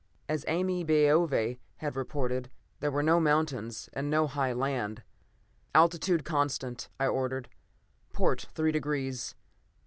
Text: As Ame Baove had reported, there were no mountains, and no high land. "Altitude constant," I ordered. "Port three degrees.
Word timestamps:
As 0.27 0.43
Ame 0.47 0.83
Baove 0.83 1.59
had 1.77 1.95
reported, 1.95 2.49
there 2.79 2.89
were 2.89 3.03
no 3.03 3.19
mountains, 3.19 3.87
and 3.93 4.09
no 4.09 4.25
high 4.25 4.51
land. 4.51 5.03
"Altitude 5.75 6.25
constant," 6.25 6.89
I 6.99 7.05
ordered. 7.05 7.49
"Port 8.11 8.47
three 8.55 8.71
degrees. 8.71 9.35